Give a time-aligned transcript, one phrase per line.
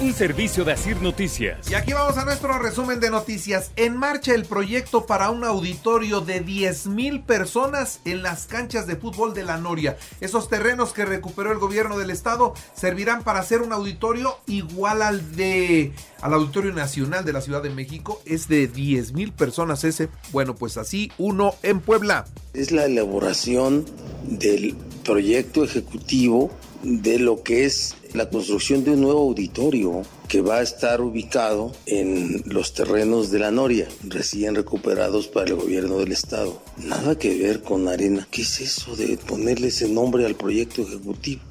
[0.00, 1.68] Un servicio de Asir Noticias.
[1.68, 3.72] Y aquí vamos a nuestro resumen de noticias.
[3.74, 8.94] En marcha el proyecto para un auditorio de 10 mil personas en las canchas de
[8.94, 9.96] fútbol de la Noria.
[10.20, 15.34] Esos terrenos que recuperó el gobierno del estado servirán para hacer un auditorio igual al
[15.34, 18.22] de al Auditorio Nacional de la Ciudad de México.
[18.24, 20.08] Es de 10 mil personas ese.
[20.30, 22.24] Bueno, pues así uno en Puebla.
[22.54, 23.84] Es la elaboración
[24.22, 30.58] del proyecto ejecutivo de lo que es la construcción de un nuevo auditorio que va
[30.58, 36.12] a estar ubicado en los terrenos de la Noria, recién recuperados para el gobierno del
[36.12, 36.62] estado.
[36.76, 38.26] Nada que ver con arena.
[38.30, 41.42] ¿Qué es eso de ponerle ese nombre al proyecto ejecutivo?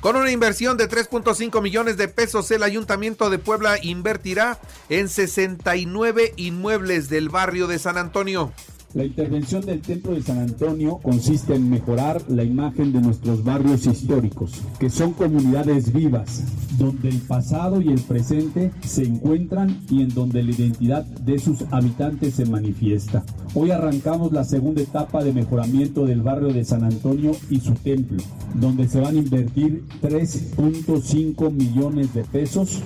[0.00, 6.34] Con una inversión de 3.5 millones de pesos, el Ayuntamiento de Puebla invertirá en 69
[6.36, 8.52] inmuebles del barrio de San Antonio.
[8.94, 13.86] La intervención del Templo de San Antonio consiste en mejorar la imagen de nuestros barrios
[13.86, 16.44] históricos, que son comunidades vivas,
[16.76, 21.64] donde el pasado y el presente se encuentran y en donde la identidad de sus
[21.70, 23.24] habitantes se manifiesta.
[23.54, 28.22] Hoy arrancamos la segunda etapa de mejoramiento del barrio de San Antonio y su templo,
[28.56, 32.82] donde se van a invertir 3.5 millones de pesos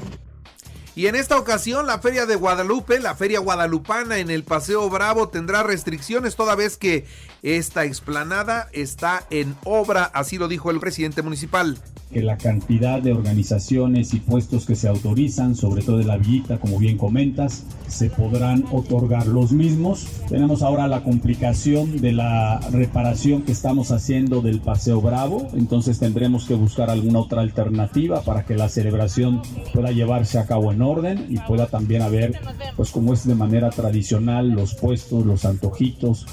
[0.97, 5.29] y en esta ocasión la Feria de Guadalupe, la Feria Guadalupana en el Paseo Bravo
[5.29, 7.05] tendrá restricciones toda vez que
[7.43, 11.79] esta explanada está en obra, así lo dijo el presidente municipal
[12.13, 16.59] que la cantidad de organizaciones y puestos que se autorizan, sobre todo de la villita,
[16.59, 20.07] como bien comentas, se podrán otorgar los mismos.
[20.29, 26.47] Tenemos ahora la complicación de la reparación que estamos haciendo del Paseo Bravo, entonces tendremos
[26.47, 29.43] que buscar alguna otra alternativa para que la celebración
[29.75, 32.41] pueda llevarse a cabo en orden y pueda también haber,
[32.77, 36.27] pues como es de manera tradicional, los puestos, los antojitos,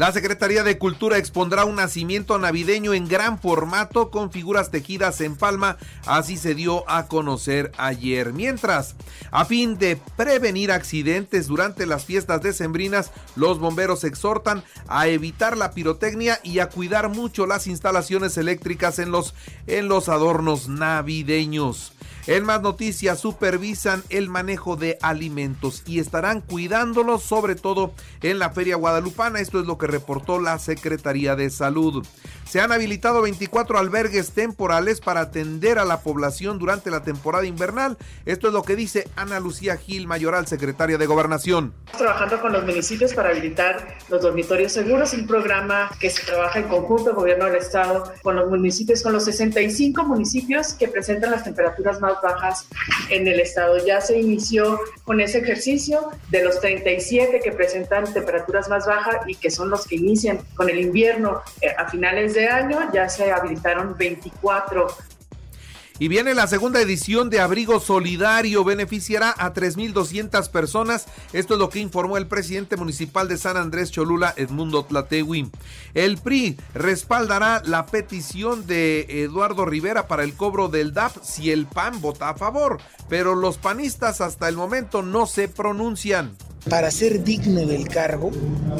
[0.00, 5.36] la Secretaría de Cultura expondrá un nacimiento navideño en gran formato con figuras tejidas en
[5.36, 5.76] palma,
[6.06, 8.32] así se dio a conocer ayer.
[8.32, 8.94] Mientras,
[9.30, 15.72] a fin de prevenir accidentes durante las fiestas decembrinas, los bomberos exhortan a evitar la
[15.72, 19.34] pirotecnia y a cuidar mucho las instalaciones eléctricas en los,
[19.66, 21.92] en los adornos navideños.
[22.26, 28.50] En más noticias, supervisan el manejo de alimentos y estarán cuidándolos sobre todo en la
[28.50, 29.40] Feria Guadalupana.
[29.40, 32.06] Esto es lo que reportó la Secretaría de Salud.
[32.44, 37.96] Se han habilitado 24 albergues temporales para atender a la población durante la temporada invernal.
[38.26, 41.72] Esto es lo que dice Ana Lucía Gil, mayoral secretaria de Gobernación.
[41.96, 46.68] Trabajando con los municipios para habilitar los dormitorios seguros, un programa que se trabaja en
[46.68, 51.44] conjunto, el gobierno del estado, con los municipios, con los 65 municipios que presentan las
[51.44, 52.66] temperaturas más bajas
[53.08, 53.84] en el estado.
[53.84, 59.34] Ya se inició con ese ejercicio de los 37 que presentan temperaturas más bajas y
[59.34, 63.30] que son los que inician con el invierno eh, a finales de año, ya se
[63.32, 64.88] habilitaron 24
[66.00, 71.06] y viene la segunda edición de Abrigo Solidario, beneficiará a 3.200 personas.
[71.34, 75.50] Esto es lo que informó el presidente municipal de San Andrés Cholula, Edmundo Tlatewi.
[75.92, 81.66] El PRI respaldará la petición de Eduardo Rivera para el cobro del DAP si el
[81.66, 82.78] PAN vota a favor,
[83.10, 86.34] pero los panistas hasta el momento no se pronuncian.
[86.68, 88.30] Para ser digno del cargo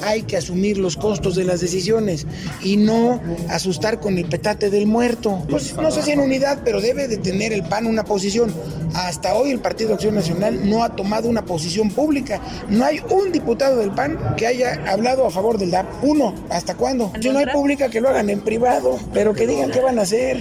[0.03, 2.27] hay que asumir los costos de las decisiones
[2.63, 5.45] y no asustar con el petate del muerto.
[5.49, 8.53] Pues no sé si en unidad, pero debe de tener el PAN una posición.
[8.95, 12.41] Hasta hoy el Partido Acción Nacional no ha tomado una posición pública.
[12.69, 15.87] No hay un diputado del PAN que haya hablado a favor del DAP.
[16.05, 16.35] Uno.
[16.51, 17.13] ¿Hasta cuándo?
[17.21, 20.03] Si no hay pública, que lo hagan en privado, pero que digan qué van a
[20.03, 20.41] hacer.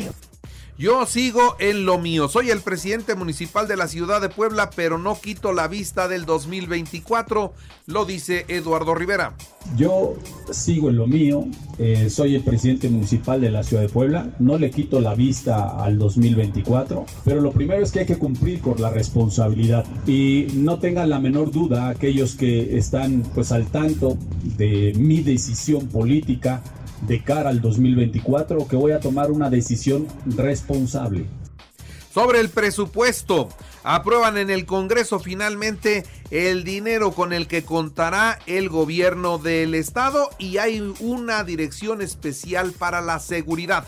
[0.79, 2.29] Yo sigo en lo mío.
[2.29, 6.25] Soy el presidente municipal de la ciudad de Puebla, pero no quito la vista del
[6.25, 7.53] 2024,
[7.87, 9.35] lo dice Eduardo Rivera.
[9.75, 10.15] Yo
[10.51, 11.43] sigo en lo mío.
[11.79, 14.29] Eh, soy el presidente municipal de la ciudad de Puebla.
[14.39, 18.61] No le quito la vista al 2024, pero lo primero es que hay que cumplir
[18.61, 19.83] con la responsabilidad.
[20.07, 24.17] Y no tengan la menor duda aquellos que están pues al tanto
[24.55, 26.63] de mi decisión política
[27.01, 31.25] de cara al 2024 que voy a tomar una decisión responsable.
[32.13, 33.49] Sobre el presupuesto,
[33.83, 40.29] aprueban en el Congreso finalmente el dinero con el que contará el gobierno del estado
[40.39, 43.87] y hay una dirección especial para la seguridad.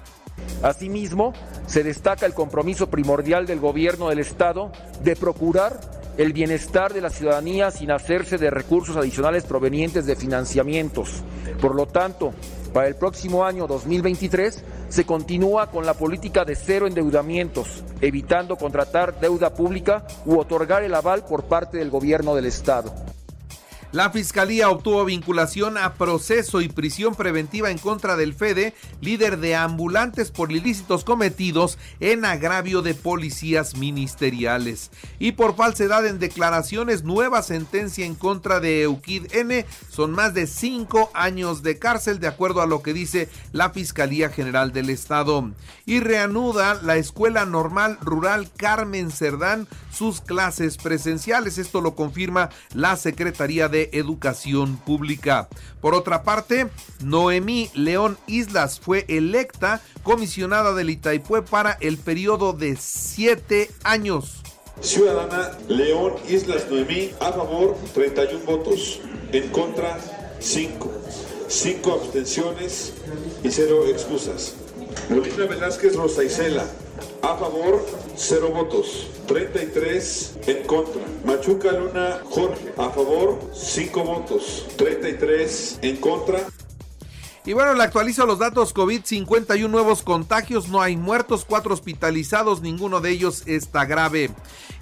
[0.64, 1.34] Asimismo,
[1.66, 4.72] se destaca el compromiso primordial del gobierno del estado
[5.04, 5.80] de procurar
[6.18, 11.24] el bienestar de la ciudadanía sin hacerse de recursos adicionales provenientes de financiamientos.
[11.62, 12.34] Por lo tanto,
[12.74, 19.20] para el próximo año 2023 se continúa con la política de cero endeudamientos, evitando contratar
[19.20, 23.11] deuda pública u otorgar el aval por parte del gobierno del Estado.
[23.92, 29.56] La fiscalía obtuvo vinculación a proceso y prisión preventiva en contra del FEDE, líder de
[29.56, 34.92] ambulantes por ilícitos cometidos en agravio de policías ministeriales.
[35.20, 39.66] Y por falsedad en declaraciones, nueva sentencia en contra de Eukid N.
[39.90, 44.30] Son más de cinco años de cárcel, de acuerdo a lo que dice la Fiscalía
[44.30, 45.52] General del Estado.
[45.86, 51.58] Y reanuda la Escuela Normal Rural Carmen Cerdán sus clases presenciales.
[51.58, 55.50] Esto lo confirma la Secretaría de Educación Pública.
[55.82, 56.68] Por otra parte,
[57.04, 64.42] Noemí León Islas fue electa comisionada del Itaipue para el periodo de siete años.
[64.82, 69.00] Ciudadana León Islas Noemí, a favor 31 votos,
[69.32, 70.00] en contra
[70.40, 70.92] 5,
[71.48, 72.94] 5 abstenciones
[73.44, 74.56] y 0 excusas.
[75.10, 76.66] Molina Velázquez Rosa Isela,
[77.22, 77.86] a favor
[78.16, 81.02] 0 votos, 33 en contra.
[81.26, 86.48] Machuca Luna Jorge, a favor 5 votos, 33 en contra.
[87.44, 92.62] Y bueno, le actualizo los datos COVID, 51 nuevos contagios, no hay muertos, 4 hospitalizados,
[92.62, 94.30] ninguno de ellos está grave.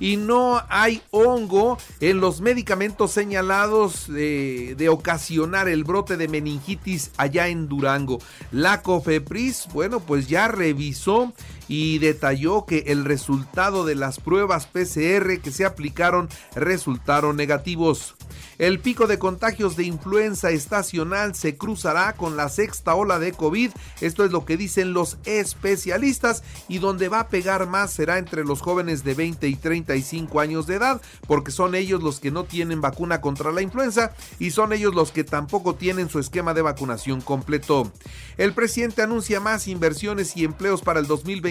[0.01, 7.12] Y no hay hongo en los medicamentos señalados de, de ocasionar el brote de meningitis
[7.15, 8.19] allá en Durango.
[8.51, 11.31] La COFEPRIS, bueno, pues ya revisó
[11.69, 18.16] y detalló que el resultado de las pruebas PCR que se aplicaron resultaron negativos.
[18.57, 23.71] El pico de contagios de influenza estacional se cruzará con la sexta ola de COVID,
[24.01, 28.44] esto es lo que dicen los especialistas, y donde va a pegar más será entre
[28.44, 32.44] los jóvenes de 20 y 35 años de edad, porque son ellos los que no
[32.44, 36.62] tienen vacuna contra la influenza y son ellos los que tampoco tienen su esquema de
[36.62, 37.92] vacunación completo.
[38.38, 41.07] El presidente anuncia más inversiones y empleos para el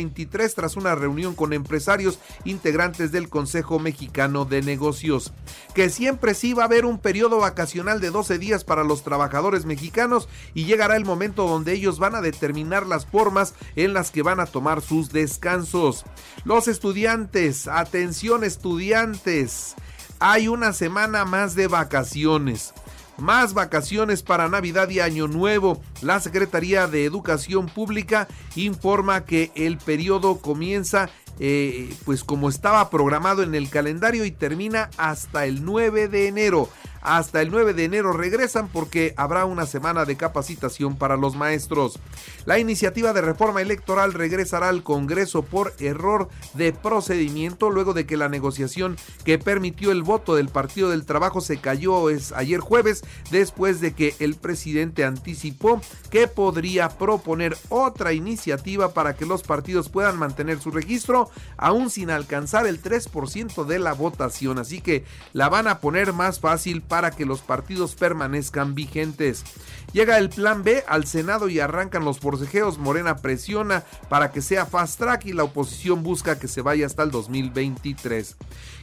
[0.08, 5.32] 2023 tras una reunión con empresarios integrantes del Consejo Mexicano de Negocios.
[5.74, 9.64] Que siempre sí va a haber un periodo vacacional de 12 días para los trabajadores
[9.64, 14.22] mexicanos y llegará el momento donde ellos van a determinar las formas en las que
[14.22, 16.04] van a tomar sus descansos.
[16.44, 19.74] Los estudiantes, atención estudiantes,
[20.18, 22.72] hay una semana más de vacaciones.
[23.18, 25.82] Más vacaciones para Navidad y Año Nuevo.
[26.02, 31.10] La Secretaría de Educación Pública informa que el periodo comienza
[31.40, 36.68] eh, pues como estaba programado en el calendario y termina hasta el 9 de enero.
[37.00, 41.98] Hasta el 9 de enero regresan porque habrá una semana de capacitación para los maestros.
[42.44, 48.16] La iniciativa de reforma electoral regresará al Congreso por error de procedimiento luego de que
[48.16, 53.04] la negociación que permitió el voto del Partido del Trabajo se cayó es ayer jueves
[53.30, 55.80] después de que el presidente anticipó
[56.10, 62.10] que podría proponer otra iniciativa para que los partidos puedan mantener su registro aún sin
[62.10, 64.58] alcanzar el 3% de la votación.
[64.58, 69.44] Así que la van a poner más fácil para que los partidos permanezcan vigentes.
[69.92, 72.78] Llega el plan B al Senado y arrancan los forcejeos.
[72.78, 77.02] Morena presiona para que sea fast track y la oposición busca que se vaya hasta
[77.02, 78.36] el 2023.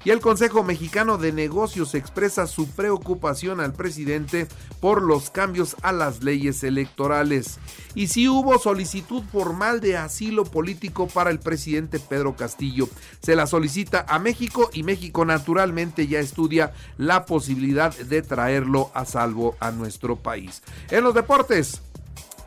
[0.03, 4.47] Y el Consejo Mexicano de Negocios expresa su preocupación al presidente
[4.79, 7.59] por los cambios a las leyes electorales.
[7.95, 12.87] Y si hubo solicitud formal de asilo político para el presidente Pedro Castillo.
[13.21, 19.05] Se la solicita a México y México naturalmente ya estudia la posibilidad de traerlo a
[19.05, 20.61] salvo a nuestro país.
[20.89, 21.81] En los deportes,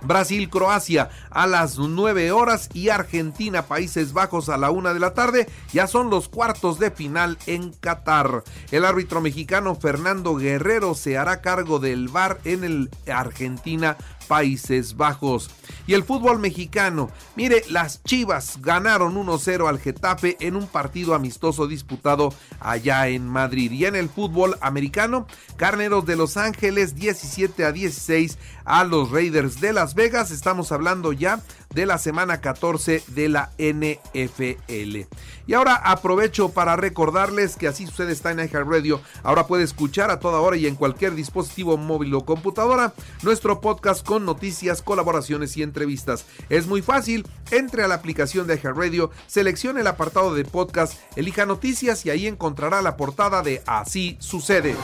[0.02, 5.48] Brasil-Croacia a las 9 horas y Argentina-Países Bajos a la 1 de la tarde.
[5.72, 8.44] Ya son los cuartos de final en Qatar.
[8.70, 13.96] El árbitro mexicano Fernando Guerrero se hará cargo del VAR en el Argentina
[14.28, 15.50] Países Bajos.
[15.86, 21.66] Y el fútbol mexicano, mire, las Chivas ganaron 1-0 al Getafe en un partido amistoso
[21.66, 23.72] disputado allá en Madrid.
[23.72, 25.26] Y en el fútbol americano,
[25.56, 30.30] Carneros de Los Ángeles 17 a 16 a los Raiders de Las Las Vegas.
[30.32, 31.40] Estamos hablando ya
[31.74, 35.06] de la semana 14 de la NFL.
[35.46, 39.00] Y ahora aprovecho para recordarles que así sucede está en Radio.
[39.22, 42.92] Ahora puede escuchar a toda hora y en cualquier dispositivo móvil o computadora
[43.22, 46.26] nuestro podcast con noticias, colaboraciones y entrevistas.
[46.50, 51.46] Es muy fácil, entre a la aplicación de Radio, seleccione el apartado de podcast, elija
[51.46, 54.76] noticias y ahí encontrará la portada de Así sucede.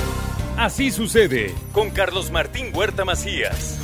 [0.56, 3.83] Así sucede con Carlos Martín Huerta Macías.